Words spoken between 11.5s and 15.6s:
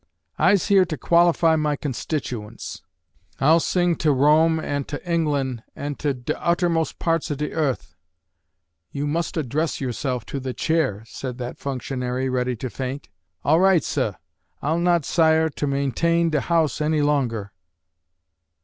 functionary, ready to faint.) "All right, suh, I'll not 'sire